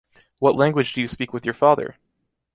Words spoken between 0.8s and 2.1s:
do you speak with your father?